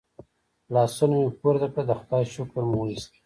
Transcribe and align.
لاسونه 0.73 1.15
مې 1.23 1.29
پورته 1.39 1.67
کړل 1.71 1.85
د 1.87 1.91
خدای 1.99 2.23
شکر 2.33 2.63
مو 2.69 2.77
وایست. 2.79 3.11